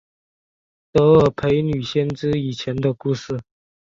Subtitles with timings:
[0.91, 3.39] 德尔斐女先知以前的故事。